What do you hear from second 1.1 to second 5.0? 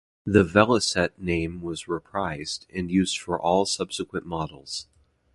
name was reprised, and used for all subsequent models.